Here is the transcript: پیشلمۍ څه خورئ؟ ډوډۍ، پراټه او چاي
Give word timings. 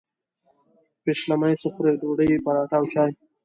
پیشلمۍ 1.03 1.53
څه 1.61 1.67
خورئ؟ 1.73 1.93
ډوډۍ، 2.01 2.31
پراټه 2.43 2.75
او 2.79 2.85
چاي 2.93 3.11